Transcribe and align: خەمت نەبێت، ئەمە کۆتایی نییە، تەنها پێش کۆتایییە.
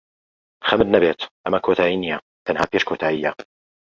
خەمت 0.67 0.87
نەبێت، 0.95 1.19
ئەمە 1.43 1.59
کۆتایی 1.65 2.01
نییە، 2.03 2.17
تەنها 2.45 2.65
پێش 2.71 2.83
کۆتایییە. 2.89 3.31